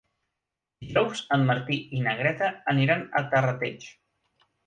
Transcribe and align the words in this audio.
Dijous 0.85 1.19
en 1.37 1.43
Martí 1.49 1.77
i 1.99 2.01
na 2.07 2.15
Greta 2.23 2.49
aniran 2.75 3.05
a 3.19 3.23
Terrateig. 3.35 3.87